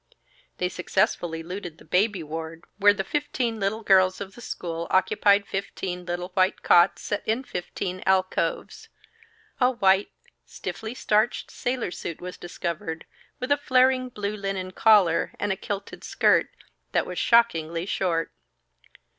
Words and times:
They 0.57 0.67
successfully 0.67 1.43
looted 1.43 1.77
the 1.77 1.85
"Baby 1.85 2.23
Ward" 2.23 2.63
where 2.79 2.91
the 2.91 3.03
fifteen 3.03 3.59
little 3.59 3.83
girls 3.83 4.19
of 4.19 4.33
the 4.33 4.41
school 4.41 4.87
occupied 4.89 5.45
fifteen 5.45 6.05
little 6.07 6.29
white 6.29 6.63
cots 6.63 7.03
set 7.03 7.21
in 7.27 7.43
fifteen 7.43 8.01
alcoves. 8.07 8.89
A 9.59 9.69
white, 9.69 10.09
stiffly 10.43 10.95
starched 10.95 11.51
sailor 11.51 11.91
suit 11.91 12.19
was 12.19 12.35
discovered, 12.37 13.05
with 13.39 13.51
a 13.51 13.57
flaring 13.57 14.09
blue 14.09 14.35
linen 14.35 14.71
collar, 14.71 15.35
and 15.39 15.51
a 15.51 15.55
kilted 15.55 16.03
skirt, 16.03 16.49
that 16.93 17.05
was 17.05 17.19
shockingly 17.19 17.85
short. 17.85 18.31